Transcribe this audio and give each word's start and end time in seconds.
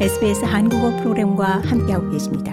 SBS 0.00 0.44
한국어 0.44 0.90
프로그램과 0.96 1.62
함께하고 1.64 2.10
계십니다. 2.10 2.52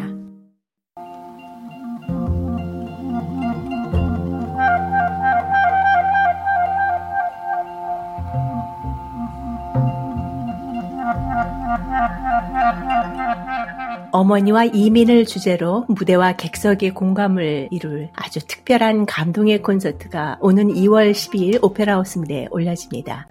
어머니와 14.12 14.66
이민을 14.66 15.26
주제로 15.26 15.86
무대와 15.88 16.34
객석의 16.34 16.92
공감을 16.92 17.70
이룰 17.72 18.10
아주 18.14 18.40
특별한 18.46 19.08
감동의 19.08 19.64
콘서트가 19.64 20.38
오는 20.42 20.68
2월 20.68 21.12
12일 21.12 21.64
오페라하우스 21.64 22.20
무대에 22.20 22.48
올려집니다. 22.52 23.28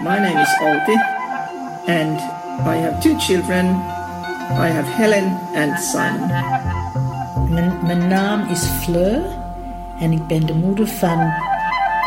My 0.00 0.18
name 0.18 0.40
is 0.40 0.50
Olti 0.60 0.96
and 1.88 2.43
I 2.62 2.76
have 2.76 3.02
two 3.02 3.18
children. 3.18 3.66
I 4.54 4.68
have 4.68 4.86
Helen 4.86 5.26
and 5.54 5.78
Simon. 5.78 6.30
Mijn, 7.50 7.72
mijn 7.82 8.08
naam 8.08 8.48
is 8.48 8.64
Fleur 8.64 9.22
en 10.00 10.12
ik 10.12 10.26
ben 10.26 10.46
de 10.46 10.54
moeder 10.54 10.86
van 10.86 11.32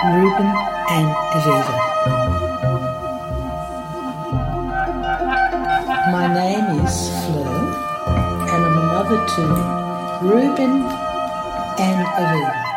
Ruben 0.03 0.53
en 0.85 1.15
Eveva. 1.35 1.75
My 6.11 6.27
name 6.27 6.83
is 6.83 7.09
Fleur 7.25 7.59
and 8.53 8.65
I'm 8.65 8.77
a 8.77 8.85
mother 8.93 9.25
to 9.25 9.41
Ruben 10.21 10.83
and 11.77 12.07
Eveva. 12.17 12.67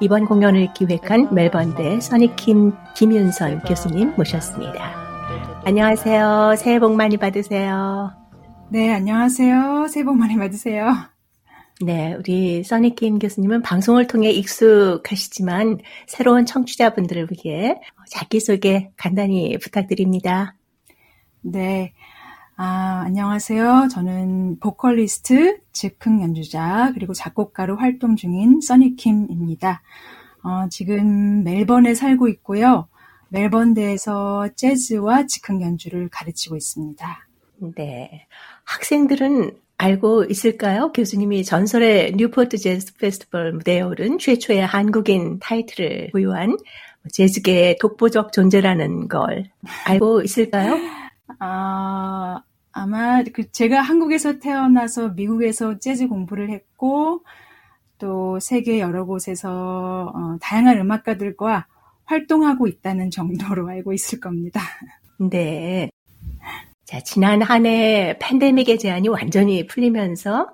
이번 0.00 0.26
공연을 0.26 0.72
기획한 0.74 1.28
멜번대 1.30 2.00
써니킴 2.00 2.76
김윤선 2.94 3.60
교수님 3.60 4.12
모셨습니다. 4.16 5.03
안녕하세요. 5.66 6.56
새해 6.58 6.78
복 6.78 6.94
많이 6.94 7.16
받으세요. 7.16 8.12
네, 8.70 8.92
안녕하세요. 8.92 9.86
새해 9.88 10.04
복 10.04 10.18
많이 10.18 10.36
받으세요. 10.36 10.92
네, 11.80 12.12
우리 12.12 12.62
써니킴 12.62 13.18
교수님은 13.18 13.62
방송을 13.62 14.06
통해 14.06 14.30
익숙하시지만 14.30 15.78
새로운 16.06 16.44
청취자분들을 16.44 17.28
위해 17.30 17.80
자기소개 18.10 18.90
간단히 18.98 19.56
부탁드립니다. 19.56 20.54
네, 21.40 21.94
아, 22.56 23.02
안녕하세요. 23.06 23.88
저는 23.90 24.60
보컬리스트, 24.60 25.60
즉흥 25.72 26.20
연주자, 26.20 26.92
그리고 26.92 27.14
작곡가로 27.14 27.78
활동 27.78 28.16
중인 28.16 28.60
써니킴입니다. 28.60 29.80
어, 30.42 30.68
지금 30.68 31.42
멜번에 31.42 31.94
살고 31.94 32.28
있고요. 32.28 32.86
멜번대에서 33.28 34.48
재즈와 34.54 35.26
즉흥 35.26 35.62
연주를 35.62 36.08
가르치고 36.08 36.56
있습니다. 36.56 37.28
네. 37.76 38.26
학생들은 38.64 39.52
알고 39.76 40.24
있을까요? 40.24 40.92
교수님이 40.92 41.44
전설의 41.44 42.12
뉴포트 42.16 42.58
재즈 42.58 42.96
페스티벌 42.96 43.52
무대에 43.52 43.80
오른 43.80 44.18
최초의 44.18 44.64
한국인 44.64 45.38
타이틀을 45.40 46.10
보유한 46.12 46.56
재즈계의 47.12 47.78
독보적 47.80 48.32
존재라는 48.32 49.08
걸 49.08 49.50
알고 49.84 50.22
있을까요? 50.22 50.78
아, 51.38 52.42
아마 52.72 53.22
그 53.24 53.50
제가 53.50 53.80
한국에서 53.80 54.38
태어나서 54.38 55.10
미국에서 55.10 55.78
재즈 55.78 56.08
공부를 56.08 56.50
했고 56.50 57.24
또 57.98 58.38
세계 58.40 58.80
여러 58.80 59.04
곳에서 59.04 60.12
어, 60.14 60.36
다양한 60.40 60.78
음악가들과 60.78 61.66
활동하고 62.06 62.66
있다는 62.68 63.10
정도로 63.10 63.68
알고 63.68 63.92
있을 63.92 64.20
겁니다. 64.20 64.60
네. 65.18 65.90
자, 66.84 67.00
지난 67.00 67.42
한 67.42 67.66
해 67.66 68.16
팬데믹의 68.20 68.78
제한이 68.78 69.08
완전히 69.08 69.66
풀리면서 69.66 70.48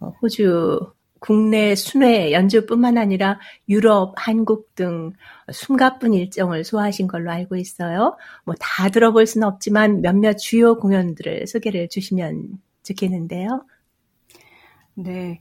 어, 0.00 0.12
호주 0.22 0.92
국내 1.20 1.74
순회 1.74 2.32
연주뿐만 2.32 2.96
아니라 2.98 3.38
유럽, 3.68 4.14
한국 4.16 4.74
등 4.74 5.12
숨가쁜 5.52 6.14
일정을 6.14 6.64
소화하신 6.64 7.08
걸로 7.08 7.30
알고 7.30 7.56
있어요. 7.56 8.16
뭐 8.44 8.54
다 8.58 8.88
들어볼 8.90 9.26
수는 9.26 9.46
없지만 9.46 10.00
몇몇 10.02 10.34
주요 10.38 10.76
공연들을 10.78 11.46
소개를 11.46 11.88
주시면 11.88 12.58
좋겠는데요. 12.84 13.64
네. 14.94 15.38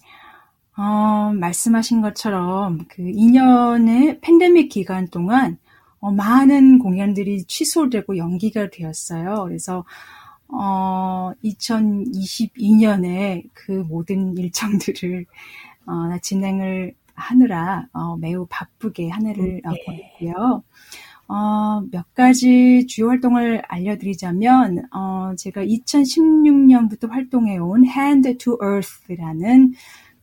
어, 0.80 1.34
말씀하신 1.34 2.00
것처럼 2.00 2.86
그 2.88 3.04
2년의 3.04 4.22
팬데믹 4.22 4.70
기간 4.70 5.10
동안 5.10 5.58
어, 6.00 6.10
많은 6.10 6.80
공연들이 6.80 7.44
취소되고 7.44 8.16
연기가 8.16 8.70
되었어요. 8.70 9.44
그래서 9.44 9.84
어, 10.48 11.34
2022년에 11.44 13.50
그 13.54 13.84
모든 13.90 14.38
일정들을 14.38 15.26
어, 15.86 16.18
진행을 16.22 16.94
하느라 17.14 17.86
어, 17.92 18.16
매우 18.16 18.48
바쁘게 18.50 19.10
한 19.10 19.28
해를 19.28 19.60
어, 19.66 19.72
네. 19.72 19.84
보냈고요. 19.86 20.64
어, 21.28 21.84
몇 21.92 22.14
가지 22.16 22.88
주요 22.88 23.10
활동을 23.10 23.64
알려드리자면 23.68 24.86
어, 24.94 25.34
제가 25.38 25.62
2016년부터 25.62 27.10
활동해온 27.10 27.86
Hand 27.86 28.38
to 28.38 28.58
Earth라는 28.64 29.74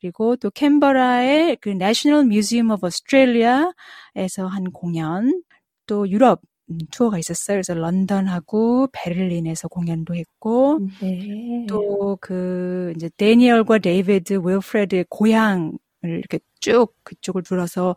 그리고 0.00 0.36
또 0.36 0.50
캔버라의 0.50 1.56
그 1.60 1.70
National 1.70 2.24
Museum 2.26 2.70
of 2.70 2.86
Australia에서 2.86 4.46
한 4.48 4.70
공연, 4.72 5.42
또 5.86 6.08
유럽 6.08 6.40
음, 6.70 6.78
투어가 6.90 7.18
있었어요. 7.18 7.56
그래서 7.56 7.74
런던하고 7.74 8.88
베를린에서 8.92 9.68
공연도 9.68 10.14
했고 10.14 10.80
네. 11.00 11.66
또 11.68 12.30
그 12.30 12.92
이제 12.96 13.08
데니얼과 13.16 13.78
데이비드 13.78 14.40
윌프레드의 14.44 15.06
고향을 15.08 15.72
이렇게 16.02 16.38
쭉 16.60 16.94
그쪽을 17.04 17.42
둘러서 17.42 17.94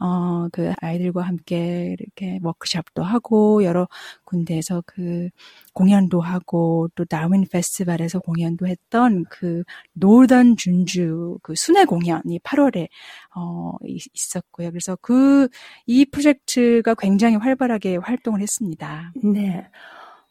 어 0.00 0.48
그 0.52 0.72
아이들과 0.82 1.22
함께 1.22 1.96
이렇게 1.98 2.38
워크숍도 2.42 3.02
하고 3.02 3.64
여러 3.64 3.88
군데에서 4.24 4.82
그 4.86 5.28
공연도 5.74 6.20
하고 6.20 6.88
또 6.96 7.04
다윈 7.04 7.46
페스티벌에서 7.50 8.18
공연도 8.20 8.66
했던 8.68 9.24
그 9.30 9.62
노던 9.94 10.56
준주 10.56 11.38
그 11.42 11.54
순회 11.56 11.84
공연이 11.86 12.38
8월에 12.40 12.88
어 13.36 13.72
있- 13.86 14.04
있었고요. 14.14 14.70
그래서 14.70 14.96
그 14.96 15.48
이 15.86 16.04
프로젝트가 16.06 16.94
굉장히 16.94 17.36
활발하게 17.36 17.96
활동을 17.98 18.40
했습니다. 18.40 19.12
네. 19.22 19.66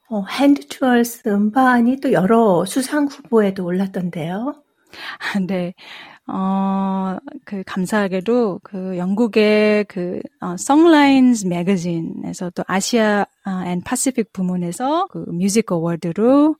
어, 0.10 0.24
Hand 0.40 0.68
to 0.68 0.85
Earth 0.85 1.28
음반이 1.30 2.00
또 2.02 2.12
여러 2.14 2.66
수상 2.66 3.06
후보에도 3.08 3.66
올랐던데요. 3.66 4.56
네. 5.48 5.74
어, 6.28 7.18
그, 7.46 7.64
감사하게도, 7.66 8.62
그, 8.64 8.98
영국의 8.98 9.86
그, 9.86 10.22
어, 10.40 10.54
Songlines 10.54 11.46
매거진에서 11.48 12.52
또 12.52 12.64
Asia 12.68 13.26
and 13.66 13.82
Pacific 13.82 14.32
부문에서 14.32 15.08
그 15.08 15.26
Music 15.28 15.72
Award로 15.72 16.56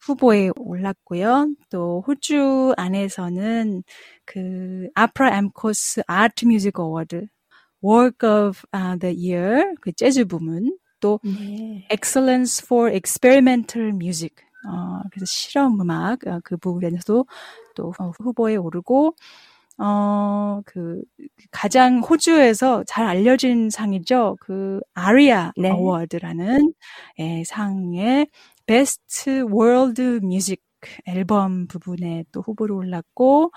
후보에 0.00 0.50
올랐고요. 0.56 1.48
또 1.70 2.04
호주 2.06 2.74
안에서는 2.76 3.82
그 4.24 4.88
APRA 4.94 5.36
AMCOS 5.36 6.02
Art 6.06 6.44
Music 6.46 6.78
Award 6.78 7.26
Work 7.82 8.28
of 8.28 8.62
uh, 8.74 8.98
the 8.98 9.14
Year 9.14 9.74
그 9.80 9.92
재즈 9.92 10.24
부문 10.26 10.76
또 11.00 11.20
네. 11.24 11.86
Excellence 11.90 12.64
for 12.64 12.90
Experimental 12.92 13.90
Music. 13.90 14.34
어, 14.66 15.02
그래서 15.10 15.26
실험 15.26 15.80
음악 15.80 16.26
어, 16.26 16.40
그 16.44 16.56
부분에서도 16.56 17.26
또 17.78 17.92
어, 17.98 18.10
후보에 18.18 18.56
오르고 18.56 19.14
어, 19.78 20.60
그 20.66 21.02
가장 21.52 22.00
호주에서 22.00 22.84
잘 22.86 23.06
알려진 23.06 23.70
상이죠. 23.70 24.36
그 24.40 24.80
ARIA 24.94 25.52
네. 25.56 25.70
Award라는 25.70 26.72
예, 27.20 27.44
상의 27.46 28.26
World 29.28 30.02
Music 30.24 30.62
그 30.80 30.90
앨범 31.06 31.66
부분에 31.68 32.24
또 32.32 32.40
후보로 32.42 32.76
올랐고, 32.76 33.52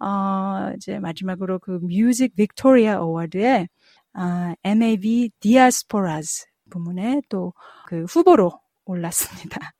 어, 0.00 0.72
이제 0.76 0.98
마지막으로 0.98 1.58
그 1.60 1.78
Music 1.82 2.34
Victoria 2.36 3.00
Award에 3.00 3.68
아, 4.14 4.54
MAV 4.64 5.30
Diasporas 5.40 6.44
부문에 6.70 7.22
또 7.28 7.52
그 7.86 8.04
후보로 8.04 8.52
올랐습니다. 8.86 9.72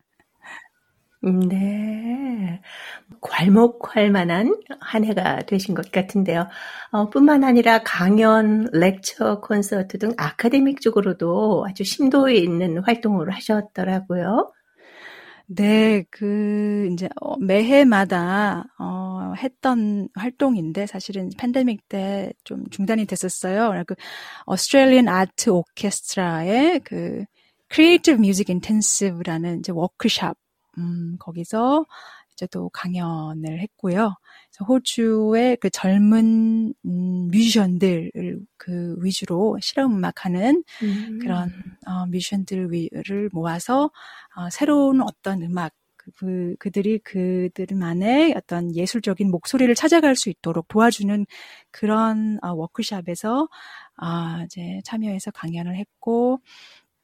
음, 1.24 1.40
네. 1.48 2.60
괄목할 3.20 4.10
만한 4.10 4.54
한 4.80 5.04
해가 5.04 5.38
되신 5.46 5.74
것 5.74 5.90
같은데요. 5.92 6.48
어, 6.92 7.08
뿐만 7.10 7.44
아니라 7.44 7.82
강연, 7.82 8.66
렉처, 8.72 9.40
콘서트 9.40 9.98
등 9.98 10.12
아카데믹 10.18 10.80
쪽으로도 10.82 11.66
아주 11.68 11.84
심도 11.84 12.28
있는 12.28 12.78
활동을 12.78 13.30
하셨더라고요. 13.34 14.52
네, 15.46 16.04
그, 16.10 16.88
이제, 16.92 17.08
어, 17.20 17.36
매해마다, 17.38 18.64
어, 18.78 19.34
했던 19.36 20.08
활동인데, 20.14 20.86
사실은 20.86 21.30
팬데믹 21.38 21.88
때 21.88 22.32
좀 22.44 22.64
중단이 22.70 23.04
됐었어요. 23.06 23.84
그, 23.86 23.94
Australian 24.46 25.08
Art 25.08 25.50
Orchestra의 25.50 26.80
그, 26.84 27.24
Creative 27.68 28.20
Music 28.22 28.48
Intensive라는 28.50 29.58
이제 29.60 29.72
워크샵, 29.72 30.36
음, 30.78 31.16
거기서 31.18 31.84
이제 32.32 32.46
또 32.48 32.68
강연을 32.70 33.60
했고요. 33.60 34.16
호주의 34.68 35.56
그 35.56 35.70
젊은 35.70 36.74
음, 36.84 37.28
뮤지션들을 37.28 38.40
그 38.56 38.96
위주로 39.00 39.58
실험 39.60 39.96
음악하는 39.96 40.64
음. 40.82 41.18
그런 41.20 41.50
어, 41.86 42.06
뮤지션들을 42.06 43.30
모아서 43.32 43.90
어, 44.36 44.50
새로운 44.50 45.00
어떤 45.00 45.42
음악 45.42 45.72
그, 46.16 46.54
그들이 46.58 46.98
그들만의 46.98 48.34
어떤 48.36 48.74
예술적인 48.74 49.30
목소리를 49.30 49.74
찾아갈 49.74 50.16
수 50.16 50.28
있도록 50.28 50.68
도와주는 50.68 51.26
그런 51.70 52.38
어, 52.42 52.52
워크샵에서 52.52 53.48
아, 53.96 54.42
이제 54.44 54.80
참여해서 54.84 55.30
강연을 55.30 55.76
했고 55.76 56.40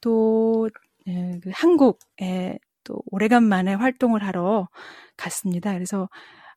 또 0.00 0.68
예, 1.08 1.40
그 1.42 1.50
한국에 1.52 2.58
또 2.90 3.02
오래간만에 3.06 3.74
활동을 3.74 4.24
하러 4.24 4.68
갔습니다. 5.16 5.72
그래서 5.72 6.08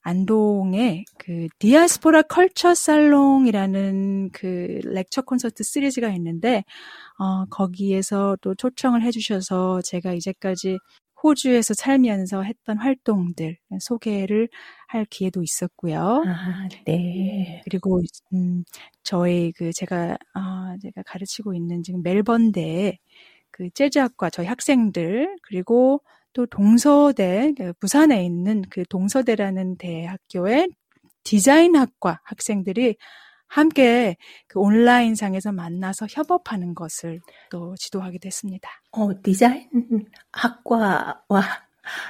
안동에 0.01 1.05
그 1.17 1.47
디아스포라 1.59 2.23
컬처 2.23 2.73
살롱이라는 2.73 4.31
그 4.33 4.81
렉처 4.83 5.21
콘서트 5.21 5.63
시리즈가 5.63 6.09
있는데 6.15 6.63
어 7.19 7.45
거기에서 7.45 8.35
또 8.41 8.55
초청을 8.55 9.03
해 9.03 9.11
주셔서 9.11 9.81
제가 9.83 10.13
이제까지 10.13 10.79
호주에서 11.23 11.73
살면서 11.75 12.41
했던 12.43 12.77
활동들 12.79 13.57
소개를 13.79 14.49
할 14.87 15.05
기회도 15.05 15.41
있었고요. 15.41 16.23
아, 16.27 16.67
네. 16.85 17.61
그리고 17.63 18.01
음 18.33 18.65
저희 19.03 19.53
그 19.53 19.71
제가 19.73 20.17
아 20.33 20.73
어, 20.75 20.77
제가 20.81 21.03
가르치고 21.05 21.53
있는 21.53 21.81
지금 21.83 22.01
멜번대에 22.03 22.97
그 23.51 23.69
재즈학과 23.69 24.29
저희 24.31 24.47
학생들 24.47 25.37
그리고 25.43 26.01
또 26.33 26.45
동서대 26.45 27.53
그 27.57 27.73
부산에 27.79 28.25
있는 28.25 28.63
그 28.69 28.83
동서대라는 28.89 29.77
대학교의 29.77 30.69
디자인학과 31.23 32.19
학생들이 32.23 32.97
함께 33.47 34.17
그 34.47 34.59
온라인상에서 34.59 35.51
만나서 35.51 36.07
협업하는 36.09 36.73
것을 36.73 37.19
또 37.51 37.75
지도하게 37.77 38.17
됐습니다. 38.17 38.69
어, 38.91 39.09
디자인 39.21 39.69
학과와 40.31 41.23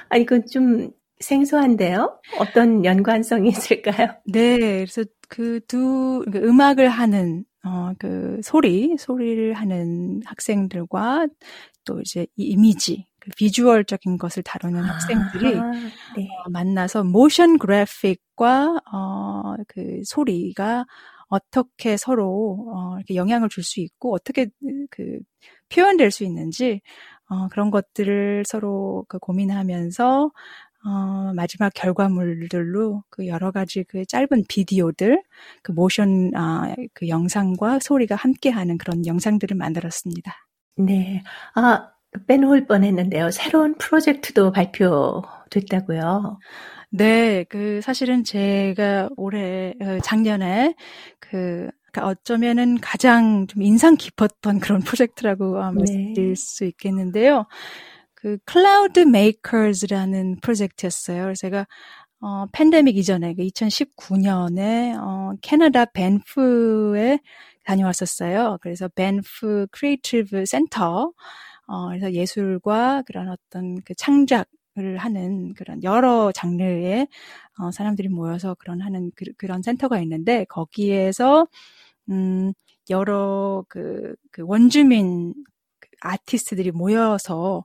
아 0.08 0.16
이건 0.16 0.46
좀 0.46 0.90
생소한데요. 1.20 2.18
어떤 2.38 2.84
연관성이 2.84 3.48
있을까요? 3.50 4.08
네, 4.26 4.56
그래서 4.58 5.04
그두 5.28 6.24
그 6.30 6.38
음악을 6.38 6.88
하는 6.88 7.44
어, 7.64 7.92
그 7.98 8.40
소리, 8.42 8.94
소리를 8.98 9.54
하는 9.54 10.20
학생들과 10.24 11.26
또 11.84 12.00
이제 12.00 12.26
이 12.36 12.44
이미지, 12.44 13.06
그 13.24 13.30
비주얼적인 13.36 14.18
것을 14.18 14.42
다루는 14.42 14.84
아, 14.84 14.94
학생들이 14.94 15.54
네. 16.16 16.28
어, 16.44 16.50
만나서 16.50 17.04
모션 17.04 17.58
그래픽과 17.58 18.80
어, 18.92 19.54
그 19.68 20.00
소리가 20.04 20.84
어떻게 21.28 21.96
서로 21.96 22.70
어, 22.74 22.96
이렇게 22.98 23.14
영향을 23.16 23.48
줄 23.48 23.64
수 23.64 23.80
있고 23.80 24.14
어떻게 24.14 24.48
그 24.90 25.18
표현될 25.70 26.10
수 26.10 26.24
있는지 26.24 26.82
어, 27.28 27.48
그런 27.48 27.70
것들을 27.70 28.44
서로 28.46 29.04
그 29.08 29.18
고민하면서 29.18 30.30
어, 30.86 31.32
마지막 31.34 31.72
결과물들로 31.74 33.04
그 33.08 33.26
여러 33.26 33.50
가지 33.50 33.84
그 33.84 34.04
짧은 34.04 34.44
비디오들, 34.48 35.22
그 35.62 35.72
모션, 35.72 36.32
아, 36.36 36.74
그 36.92 37.08
영상과 37.08 37.78
소리가 37.80 38.16
함께하는 38.16 38.76
그런 38.76 39.06
영상들을 39.06 39.56
만들었습니다. 39.56 40.34
네. 40.76 41.22
아, 41.54 41.93
빼놓을 42.26 42.66
뻔 42.66 42.84
했는데요. 42.84 43.30
새로운 43.30 43.74
프로젝트도 43.76 44.52
발표됐다고요. 44.52 46.38
네, 46.90 47.44
그 47.48 47.80
사실은 47.82 48.22
제가 48.24 49.10
올해 49.16 49.74
어, 49.80 49.98
작년에 50.02 50.74
그 51.18 51.68
어쩌면은 51.96 52.78
가장 52.80 53.46
좀 53.46 53.62
인상 53.62 53.96
깊었던 53.96 54.60
그런 54.60 54.80
프로젝트라고 54.86 55.58
네. 55.58 55.72
말씀드릴 55.72 56.36
수 56.36 56.64
있겠는데요. 56.64 57.46
그 58.14 58.38
Cloud 58.44 59.00
Makers라는 59.00 60.40
프로젝트였어요. 60.40 61.24
그래서 61.24 61.40
제가 61.40 61.66
어, 62.20 62.46
팬데믹 62.52 62.96
이전에 62.96 63.34
그 63.34 63.42
2019년에 63.42 64.96
어, 64.98 65.34
캐나다 65.42 65.84
벤프에 65.84 67.18
다녀왔었어요. 67.64 68.58
그래서 68.62 68.88
벤프 68.88 69.66
Creative 69.70 70.46
Centre 70.46 71.12
어, 71.66 71.88
그래서 71.88 72.12
예술과 72.12 73.02
그런 73.06 73.28
어떤 73.28 73.80
그 73.82 73.94
창작 73.94 74.48
을 74.76 74.96
하는 74.96 75.54
그런 75.54 75.84
여러 75.84 76.32
장르의 76.32 77.06
어, 77.60 77.70
사람들이 77.70 78.08
모여서 78.08 78.56
그런 78.58 78.80
하는 78.80 79.12
그, 79.14 79.26
그런 79.36 79.62
센터가 79.62 80.00
있는데 80.00 80.44
거기에서 80.46 81.46
음, 82.10 82.52
여러 82.90 83.64
그, 83.68 84.16
그 84.32 84.42
원주민 84.44 85.34
그 85.80 85.88
아티스트들이 86.00 86.72
모여서 86.72 87.64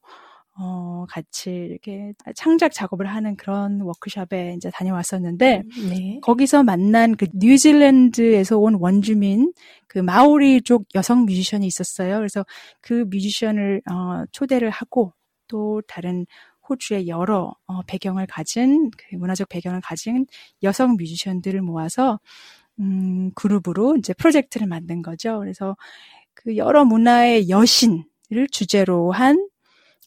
어, 0.62 1.06
같이 1.10 1.50
이렇게 1.52 2.14
창작 2.36 2.74
작업을 2.74 3.06
하는 3.06 3.38
그런 3.38 3.80
워크숍에 3.82 4.56
이제 4.58 4.70
다녀왔었는데, 4.72 5.64
네. 5.90 6.20
거기서 6.22 6.64
만난 6.64 7.16
그 7.16 7.28
뉴질랜드에서 7.34 8.58
온 8.60 8.76
원주민, 8.76 9.54
그 9.88 10.00
마오리족 10.00 10.86
여성 10.96 11.26
뮤지션이 11.26 11.66
있었어요. 11.66 12.18
그래서 12.18 12.46
그 12.82 13.06
뮤지션을, 13.10 13.82
어, 13.90 14.26
초대를 14.34 14.70
하고, 14.70 15.14
또 15.48 15.82
다른 15.88 16.26
호주의 16.70 17.08
여러 17.08 17.54
어, 17.66 17.82
배경을 17.88 18.28
가진, 18.28 18.92
그 18.92 19.16
문화적 19.16 19.50
배경을 19.50 19.82
가진 19.82 20.26
여성 20.62 20.98
뮤지션들을 20.98 21.62
모아서, 21.62 22.20
음, 22.80 23.32
그룹으로 23.34 23.96
이제 23.98 24.14
프로젝트를 24.14 24.68
만든 24.68 25.02
거죠. 25.02 25.40
그래서 25.40 25.76
그 26.34 26.58
여러 26.58 26.86
문화의 26.86 27.50
여신을 27.50 28.48
주제로 28.52 29.12
한 29.12 29.50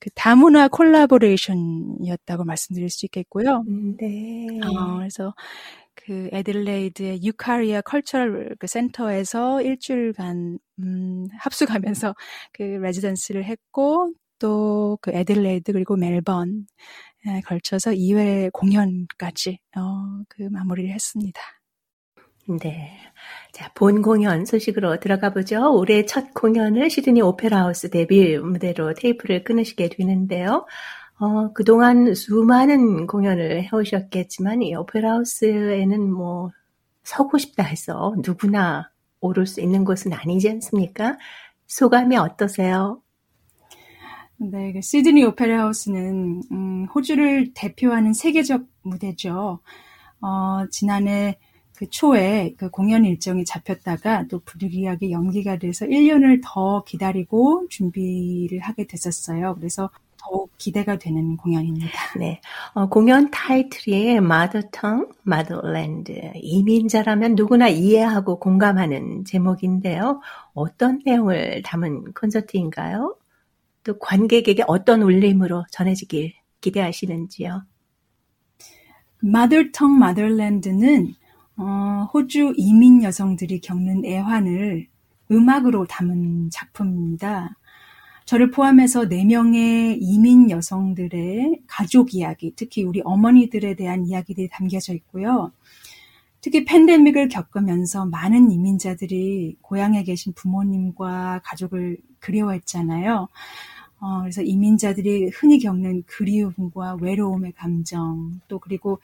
그 0.02 0.10
다문화 0.16 0.66
collaboration이었다고 0.66 2.42
말씀드릴 2.42 2.90
수 2.90 3.06
있겠고요. 3.06 3.62
음, 3.68 3.96
네. 3.96 4.48
어, 4.64 4.96
그래서 4.98 5.32
그 5.94 6.28
애들레이드의 6.32 7.22
UKARIA 7.22 7.82
Cultural 7.82 8.56
그 8.58 8.66
센터에서 8.66 9.62
일주일간 9.62 10.58
음, 10.80 11.26
합숙하면서 11.38 12.16
그 12.52 12.62
레지던스를 12.64 13.44
했고 13.44 14.12
또그 14.40 15.12
애들레이드 15.12 15.72
그리고 15.72 15.94
멜번에 15.94 16.64
걸쳐서 17.46 17.92
2회 17.92 18.50
공연까지 18.52 19.60
어, 19.76 20.24
그 20.28 20.42
마무리를 20.50 20.90
했습니다. 20.92 21.40
네. 22.46 22.98
자, 23.52 23.70
본 23.74 24.02
공연 24.02 24.44
소식으로 24.44 24.98
들어가 24.98 25.32
보죠. 25.32 25.72
올해 25.74 26.04
첫 26.06 26.34
공연을 26.34 26.90
시드니 26.90 27.20
오페라 27.22 27.64
하우스 27.64 27.88
데뷔 27.90 28.36
무대로 28.38 28.94
테이프를 28.94 29.44
끊으시게 29.44 29.90
되는데요. 29.90 30.66
어, 31.20 31.52
그동안 31.52 32.14
수많은 32.14 33.06
공연을 33.06 33.68
해오셨겠지만, 33.72 34.62
이 34.62 34.74
오페라 34.74 35.12
하우스에는 35.12 36.12
뭐, 36.12 36.50
서고 37.04 37.38
싶다 37.38 37.62
해서 37.62 38.14
누구나 38.24 38.90
오를 39.20 39.46
수 39.46 39.60
있는 39.60 39.84
곳은 39.84 40.12
아니지 40.12 40.50
않습니까? 40.50 41.18
소감이 41.66 42.16
어떠세요? 42.16 43.00
네, 44.36 44.72
그 44.72 44.80
시드니 44.80 45.24
오페라 45.24 45.62
하우스는 45.62 46.42
음, 46.50 46.86
호주를 46.94 47.52
대표하는 47.54 48.12
세계적 48.12 48.64
무대죠. 48.82 49.60
어, 50.20 50.66
지난해 50.70 51.38
그 51.82 51.90
초에 51.90 52.54
그 52.56 52.70
공연 52.70 53.04
일정이 53.04 53.44
잡혔다가 53.44 54.28
또 54.28 54.38
부득이하게 54.44 55.10
연기가 55.10 55.58
돼서 55.58 55.84
1년을 55.84 56.40
더 56.44 56.84
기다리고 56.84 57.66
준비를 57.70 58.60
하게 58.60 58.86
됐었어요. 58.86 59.56
그래서 59.56 59.90
더욱 60.16 60.52
기대가 60.58 60.96
되는 60.96 61.36
공연입니다. 61.36 61.90
네. 62.20 62.40
어, 62.74 62.88
공연 62.88 63.32
타이틀이 63.32 64.10
Mother 64.18 64.70
Tongue, 64.70 65.08
Motherland. 65.26 66.12
이민자라면 66.36 67.34
누구나 67.34 67.66
이해하고 67.66 68.38
공감하는 68.38 69.24
제목인데요. 69.24 70.20
어떤 70.54 71.00
내용을 71.04 71.62
담은 71.64 72.12
콘서트인가요? 72.12 73.16
또 73.82 73.98
관객에게 73.98 74.62
어떤 74.68 75.02
울림으로 75.02 75.64
전해지길 75.72 76.32
기대하시는지요? 76.60 77.64
Mother 79.24 79.72
Tongue, 79.72 79.96
Motherland는 80.00 81.16
어, 81.56 82.08
호주 82.12 82.54
이민 82.56 83.02
여성들이 83.02 83.60
겪는 83.60 84.04
애환을 84.04 84.86
음악으로 85.30 85.86
담은 85.86 86.50
작품입니다. 86.50 87.56
저를 88.24 88.50
포함해서 88.50 89.08
4명의 89.08 89.98
이민 90.00 90.50
여성들의 90.50 91.62
가족 91.66 92.14
이야기, 92.14 92.52
특히 92.56 92.84
우리 92.84 93.00
어머니들에 93.04 93.74
대한 93.74 94.06
이야기들이 94.06 94.48
담겨져 94.48 94.94
있고요. 94.94 95.52
특히 96.40 96.64
팬데믹을 96.64 97.28
겪으면서 97.28 98.06
많은 98.06 98.50
이민자들이 98.50 99.56
고향에 99.60 100.02
계신 100.02 100.32
부모님과 100.32 101.40
가족을 101.44 101.98
그리워했잖아요. 102.18 103.28
어, 104.00 104.20
그래서 104.20 104.42
이민자들이 104.42 105.30
흔히 105.32 105.60
겪는 105.60 106.02
그리움과 106.06 106.96
외로움의 107.00 107.52
감정, 107.52 108.40
또 108.48 108.58
그리고 108.58 109.00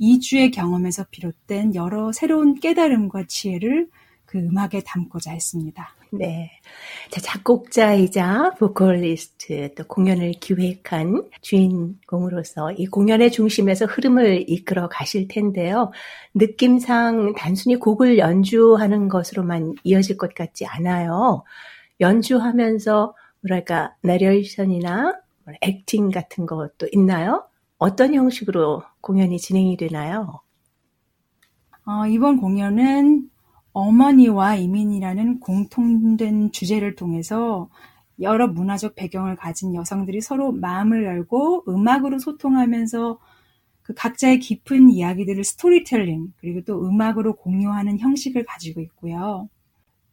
이주의 0.00 0.50
경험에서 0.50 1.04
비롯된 1.10 1.74
여러 1.74 2.10
새로운 2.10 2.58
깨달음과 2.58 3.24
지혜를 3.28 3.88
그 4.24 4.38
음악에 4.38 4.82
담고자 4.84 5.32
했습니다. 5.32 5.94
네. 6.12 6.50
자, 7.10 7.20
작곡자이자 7.20 8.54
보컬리스트 8.58 9.74
또 9.74 9.84
공연을 9.84 10.32
기획한 10.40 11.28
주인공으로서 11.42 12.72
이 12.72 12.86
공연의 12.86 13.30
중심에서 13.30 13.84
흐름을 13.84 14.48
이끌어 14.48 14.88
가실 14.88 15.28
텐데요. 15.28 15.92
느낌상 16.34 17.34
단순히 17.36 17.76
곡을 17.76 18.18
연주하는 18.18 19.08
것으로만 19.08 19.74
이어질 19.84 20.16
것 20.16 20.34
같지 20.34 20.64
않아요. 20.64 21.44
연주하면서 22.00 23.14
뭐랄까 23.42 23.94
내레이션이나 24.02 25.14
액팅 25.60 26.10
같은 26.10 26.46
것도 26.46 26.88
있나요? 26.92 27.49
어떤 27.80 28.14
형식으로 28.14 28.82
공연이 29.00 29.38
진행이 29.38 29.78
되나요? 29.78 30.42
어, 31.86 32.06
이번 32.06 32.36
공연은 32.36 33.30
어머니와 33.72 34.56
이민이라는 34.56 35.40
공통된 35.40 36.52
주제를 36.52 36.94
통해서 36.94 37.70
여러 38.20 38.48
문화적 38.48 38.96
배경을 38.96 39.36
가진 39.36 39.74
여성들이 39.74 40.20
서로 40.20 40.52
마음을 40.52 41.04
열고 41.04 41.64
음악으로 41.68 42.18
소통하면서 42.18 43.18
그 43.80 43.94
각자의 43.94 44.40
깊은 44.40 44.90
이야기들을 44.90 45.42
스토리텔링 45.42 46.34
그리고 46.36 46.60
또 46.66 46.86
음악으로 46.86 47.36
공유하는 47.36 47.98
형식을 47.98 48.44
가지고 48.44 48.82
있고요. 48.82 49.48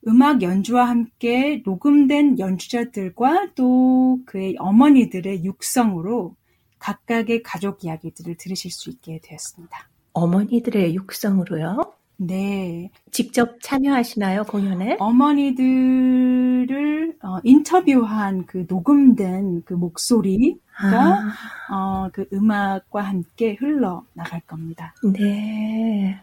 음악 0.07 0.41
연주와 0.41 0.86
함께 0.88 1.62
녹음된 1.65 2.39
연주자들과 2.39 3.50
또 3.55 4.19
그의 4.25 4.55
어머니들의 4.57 5.43
육성으로 5.43 6.38
각각의 6.79 7.43
가족 7.43 7.84
이야기들을 7.84 8.36
들으실 8.36 8.72
수 8.72 8.89
있게 8.89 9.19
되었습니다. 9.24 9.89
어머니들의 10.13 10.96
육성으로요? 10.96 11.98
네. 12.17 12.89
직접 13.12 13.62
참여하시나요, 13.62 14.43
공연에? 14.46 14.98
어머니들을 15.00 16.67
어, 17.22 17.38
인터뷰한 17.43 18.46
그 18.48 18.65
녹음된 18.67 19.63
그 19.63 19.74
목소리가 19.74 20.60
아. 20.79 21.34
어, 21.72 22.10
그 22.12 22.25
음악과 22.34 23.01
함께 23.01 23.55
흘러 23.60 24.03
나갈 24.13 24.41
겁니다. 24.41 24.96
네. 25.03 26.19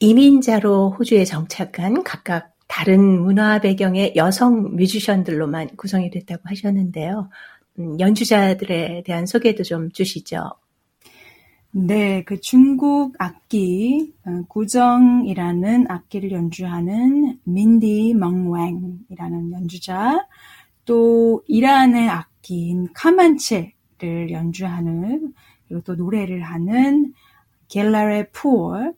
이민자로 0.00 0.90
호주에 0.98 1.24
정착한 1.24 2.02
각각 2.02 2.54
다른 2.66 3.20
문화 3.22 3.60
배경의 3.60 4.14
여성 4.16 4.76
뮤지션들로만 4.76 5.76
구성이 5.76 6.10
됐다고 6.10 6.42
하셨는데요. 6.44 7.28
음, 7.78 7.98
연주자들에 7.98 9.02
대한 9.04 9.26
소개도 9.26 9.62
좀 9.62 9.90
주시죠. 9.90 10.50
네, 11.72 12.24
그 12.24 12.40
중국 12.40 13.14
악기 13.18 14.12
어, 14.26 14.42
구정이라는 14.48 15.86
악기를 15.88 16.32
연주하는 16.32 17.38
민디 17.44 18.14
멍웽이라는 18.14 19.52
연주자, 19.52 20.26
또 20.84 21.44
이란의 21.46 22.08
악기인 22.08 22.92
카만체를 22.92 24.32
연주하는 24.32 25.32
그리고 25.68 25.82
또 25.84 25.94
노래를 25.94 26.42
하는 26.42 27.12
겔라레 27.68 28.30
푸얼, 28.32 28.94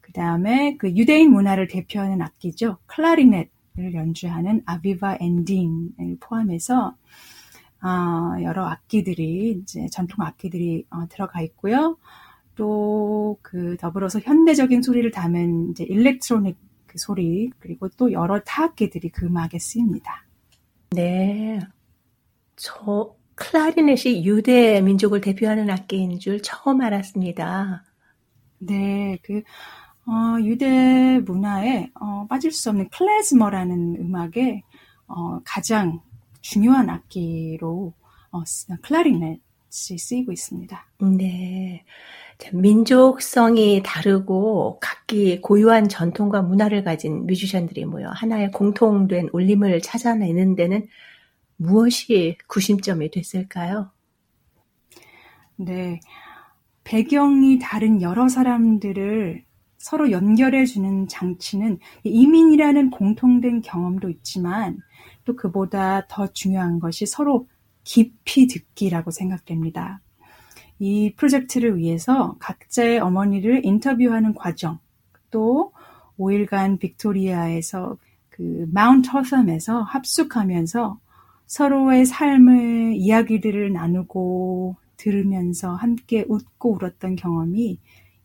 그 0.00 0.12
다음에 0.12 0.76
그 0.76 0.90
유대인 0.92 1.32
문화를 1.32 1.66
대표하는 1.66 2.22
악기죠 2.22 2.78
클라리넷을 2.86 3.94
연주하는 3.94 4.62
아비바 4.64 5.18
엔딩을 5.20 6.18
포함해서 6.20 6.94
어, 7.82 8.42
여러 8.42 8.66
악기들이 8.66 9.60
이제 9.62 9.86
전통 9.90 10.24
악기들이 10.24 10.86
어, 10.90 11.06
들어가 11.08 11.40
있고요. 11.42 11.96
또 12.54 13.16
그 13.42 13.76
더불어서 13.78 14.20
현대적인 14.20 14.82
소리를 14.82 15.10
담은 15.10 15.70
이제 15.70 15.84
electronic 15.84 16.56
그 16.86 16.98
소리 16.98 17.50
그리고 17.58 17.88
또 17.90 18.12
여러 18.12 18.40
타악기들이 18.40 19.10
그 19.10 19.26
음악에 19.26 19.58
쓰입니다. 19.58 20.24
네, 20.90 21.60
저 22.56 23.14
클라리넷이 23.34 24.26
유대 24.26 24.80
민족을 24.80 25.20
대표하는 25.20 25.70
악기인 25.70 26.18
줄 26.18 26.42
처음 26.42 26.80
알았습니다. 26.80 27.84
네, 28.58 29.18
그 29.22 29.42
어, 30.06 30.40
유대 30.42 31.20
문화에 31.24 31.90
어, 32.00 32.26
빠질 32.28 32.52
수 32.52 32.70
없는 32.70 32.88
클레즈머라는 32.90 33.96
음악의 34.00 34.62
어, 35.08 35.40
가장 35.44 36.00
중요한 36.48 36.88
악기로 36.90 37.92
어, 38.30 38.42
클라리넷이 38.82 39.40
쓰이고 39.68 40.30
있습니다. 40.30 40.86
네. 41.16 41.84
민족성이 42.52 43.82
다르고 43.84 44.78
각기 44.80 45.40
고유한 45.40 45.88
전통과 45.88 46.42
문화를 46.42 46.84
가진 46.84 47.26
뮤지션들이 47.26 47.84
모여 47.84 48.10
하나의 48.10 48.52
공통된 48.52 49.30
울림을 49.32 49.80
찾아내는 49.80 50.54
데는 50.54 50.86
무엇이 51.56 52.36
구심점이 52.46 53.10
됐을까요? 53.10 53.90
네. 55.56 55.98
배경이 56.84 57.58
다른 57.58 58.02
여러 58.02 58.28
사람들을 58.28 59.44
서로 59.78 60.12
연결해 60.12 60.64
주는 60.64 61.08
장치는 61.08 61.80
이민이라는 62.04 62.90
공통된 62.90 63.62
경험도 63.62 64.10
있지만 64.10 64.78
또 65.26 65.36
그보다 65.36 66.06
더 66.08 66.28
중요한 66.28 66.80
것이 66.80 67.04
서로 67.04 67.46
깊이 67.84 68.46
듣기라고 68.46 69.10
생각됩니다. 69.10 70.00
이 70.78 71.12
프로젝트를 71.16 71.76
위해서 71.76 72.36
각자의 72.38 73.00
어머니를 73.00 73.66
인터뷰하는 73.66 74.34
과정, 74.34 74.78
또 75.30 75.72
5일간 76.18 76.78
빅토리아에서 76.78 77.98
그 78.30 78.66
마운트 78.72 79.10
허섬에서 79.10 79.82
합숙하면서 79.82 80.98
서로의 81.46 82.06
삶의 82.06 82.96
이야기들을 82.96 83.72
나누고 83.72 84.76
들으면서 84.96 85.74
함께 85.74 86.24
웃고 86.28 86.74
울었던 86.76 87.16
경험이 87.16 87.78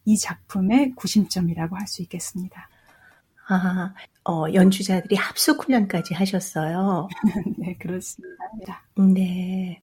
이 0.05 0.17
작품의 0.17 0.93
구심점이라고 0.95 1.75
할 1.75 1.87
수 1.87 2.01
있겠습니다. 2.01 2.69
아, 3.47 3.93
어, 4.23 4.45
연주자들이 4.53 5.15
합숙 5.15 5.65
훈련까지 5.65 6.13
하셨어요. 6.13 7.07
네, 7.57 7.75
그렇습니다. 7.77 8.85
네. 8.97 9.81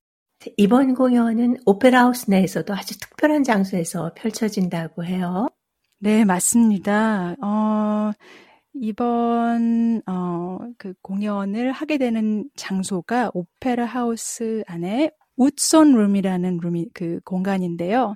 이번 0.56 0.94
공연은 0.94 1.56
오페라 1.66 2.02
하우스 2.02 2.30
내에서도 2.30 2.72
아주 2.72 2.98
특별한 2.98 3.42
장소에서 3.42 4.12
펼쳐진다고 4.14 5.04
해요. 5.04 5.48
네, 5.98 6.24
맞습니다. 6.24 7.34
어, 7.42 8.12
이번 8.74 10.02
어, 10.06 10.58
그 10.78 10.94
공연을 11.02 11.72
하게 11.72 11.98
되는 11.98 12.48
장소가 12.56 13.32
오페라 13.34 13.84
하우스 13.84 14.62
안에 14.68 15.10
Utzon 15.36 15.94
Room이라는 15.94 16.58
룸이 16.62 16.90
그 16.94 17.20
공간인데요. 17.24 18.14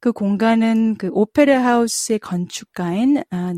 그 0.00 0.12
공간은 0.12 0.96
그 0.98 1.10
오페라 1.12 1.62
하우스의 1.64 2.18
건축가인 2.18 3.22
아, 3.30 3.54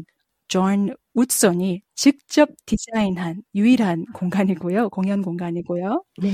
존 0.49 0.95
Utzon이 1.19 1.83
직접 1.97 2.49
디자인한 2.65 3.43
유일한 3.55 4.05
공간이고요. 4.15 4.91
공연 4.91 5.23
공간이고요. 5.23 6.05
네. 6.23 6.31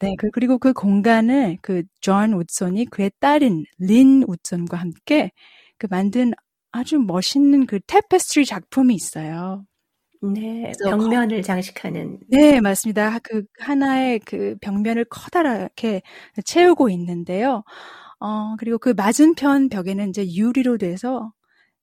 네, 0.00 0.14
그, 0.18 0.30
그리고 0.30 0.58
그 0.58 0.72
공간을 0.72 1.58
그존 1.60 2.32
우dson이 2.32 2.86
그의 2.86 3.10
딸인 3.20 3.64
린 3.78 4.24
우dson과 4.26 4.78
함께 4.78 5.30
그 5.76 5.86
만든 5.90 6.32
아주 6.72 6.98
멋있는 6.98 7.66
그 7.66 7.80
테페스트리 7.86 8.46
작품이 8.46 8.94
있어요. 8.94 9.64
네, 10.22 10.72
벽면을 10.82 11.42
장식하는. 11.42 12.20
네, 12.28 12.60
맞습니다. 12.60 13.18
그 13.18 13.42
하나의 13.58 14.20
그 14.20 14.56
벽면을 14.62 15.04
커다랗게 15.06 16.02
채우고 16.44 16.88
있는데요. 16.90 17.62
어, 18.20 18.56
그리고 18.58 18.78
그 18.78 18.90
맞은편 18.90 19.68
벽에는 19.68 20.10
이제 20.10 20.26
유리로 20.26 20.78
돼서 20.78 21.32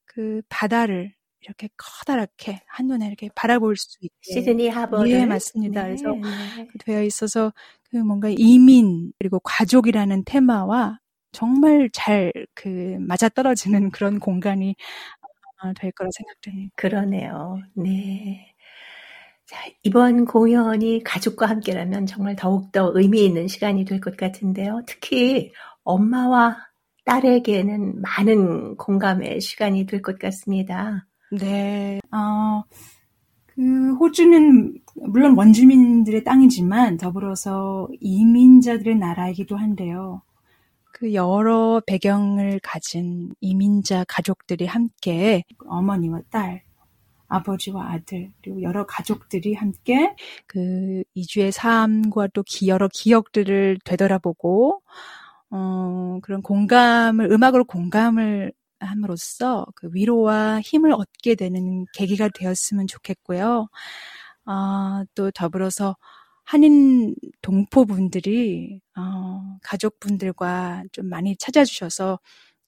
그 0.06 0.42
바다를 0.50 1.14
이렇게 1.48 1.70
커다랗게 1.78 2.62
한눈에 2.68 3.08
이렇게 3.08 3.30
바라볼 3.36 3.78
수 3.78 3.98
있게. 4.02 4.14
시드니 4.34 4.70
하버. 4.70 5.06
예, 5.08 5.26
맞습니다. 5.26 5.84
네, 5.84 5.88
그래서 5.88 6.16
네. 6.56 6.68
되어 6.86 7.04
있어서 7.04 7.54
그 7.92 7.98
뭔가 7.98 8.30
이민 8.32 9.14
그리고 9.20 9.40
가족이라는 9.42 10.24
테마와 10.26 11.00
정말 11.34 11.90
잘 11.94 12.32
그 12.56 12.98
맞아 13.00 13.30
떨어지는 13.30 13.92
그런 14.00 14.20
공간이 14.20 14.76
어, 15.64 15.74
될 15.74 15.92
거라 15.94 16.10
생각됩니다. 16.16 16.74
그러네요. 16.76 17.58
네. 17.76 18.54
자, 19.48 19.58
이번 19.84 20.26
공연이 20.26 21.04
가족과 21.04 21.48
함께라면 21.48 22.06
정말 22.08 22.36
더욱더 22.36 22.92
의미 22.96 23.26
있는 23.26 23.48
시간이 23.48 23.86
될 23.86 24.02
것 24.02 24.18
같은데요. 24.18 24.84
특히 24.88 25.52
엄마와 25.86 26.58
딸에게는 27.06 28.02
많은 28.02 28.78
공감의 28.78 29.42
시간이 29.42 29.86
될 29.88 30.02
것 30.02 30.20
같습니다. 30.20 31.07
네. 31.32 32.00
어, 32.12 32.64
그 33.46 33.96
호주는 33.96 34.80
물론 35.08 35.36
원주민들의 35.38 36.24
땅이지만 36.24 36.98
더불어서 36.98 37.90
이민자들의 38.00 38.98
나라이기도 38.98 39.58
한데요. 39.58 40.22
그 40.92 41.14
여러 41.14 41.82
배경을 41.86 42.60
가진 42.64 43.32
이민자 43.42 44.06
가족들이 44.08 44.66
함께 44.66 45.44
어머니와 45.68 46.22
딸, 46.32 46.64
아버지와 47.28 47.92
아들, 47.92 48.32
그리고 48.42 48.62
여러 48.64 48.86
가족들이 48.86 49.54
함께 49.54 50.16
그 50.48 51.04
이주의 51.14 51.52
삶과 51.52 52.30
또 52.34 52.44
여러 52.66 52.88
기억들을 52.92 53.80
되돌아보고, 53.86 54.82
어, 55.52 56.20
그런 56.24 56.42
공감을, 56.42 57.32
음악으로 57.32 57.66
공감을 57.66 58.54
함으로써 58.80 59.66
그 59.76 59.90
위로와 59.94 60.62
힘을 60.62 60.92
얻게 60.94 61.36
되는 61.36 61.86
계기가 61.94 62.30
되었으면 62.34 62.88
좋겠고요. 62.88 63.68
아, 64.46 65.04
또 65.16 65.32
더불어서 65.32 65.96
한인 66.46 67.16
동포분들이 67.42 68.80
어, 68.98 69.58
가족분들과 69.64 70.84
좀 70.94 71.10
많이 71.10 71.36
찾아주셔서 71.38 72.20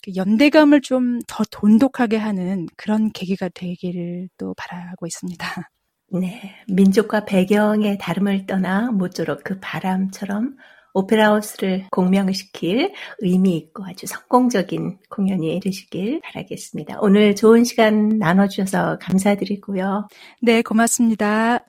그 0.04 0.12
연대감을 0.16 0.82
좀 0.82 1.20
더 1.28 1.44
돈독하게 1.52 2.18
하는 2.18 2.68
그런 2.78 3.12
계기가 3.12 3.50
되기를 3.50 4.30
또 4.38 4.54
바라고 4.58 5.08
있습니다. 5.08 5.72
네, 6.12 6.56
민족과 6.68 7.26
배경의 7.26 8.00
다름을 8.00 8.48
떠나 8.48 8.92
모쪼록 8.92 9.44
그 9.44 9.60
바람처럼 9.62 10.58
오페라하우스를 11.00 11.88
공명시킬 11.92 12.94
의미 13.20 13.58
있고 13.58 13.84
아주 13.86 14.06
성공적인 14.08 14.98
공연이 15.10 15.56
이르시길 15.56 16.22
바라겠습니다. 16.24 17.00
오늘 17.02 17.36
좋은 17.36 17.64
시간 17.64 18.10
나눠주셔서 18.10 18.98
감사드리고요. 19.00 20.08
네, 20.42 20.62
고맙습니다. 20.62 21.66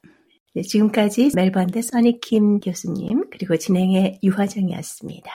네, 0.54 0.62
지금까지 0.62 1.30
멜번드 1.34 1.80
써니킴 1.80 2.60
교수님 2.60 3.26
그리고 3.30 3.56
진행의 3.56 4.18
유화정이었습니다. 4.22 5.30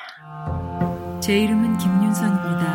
제 1.21 1.39
이름은 1.39 1.77
김윤선입니다. 1.77 2.74